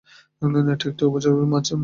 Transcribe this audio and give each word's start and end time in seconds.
এটি 0.71 0.85
একটি 0.89 1.03
উভচর 1.05 1.33
মাছ। 1.45 1.67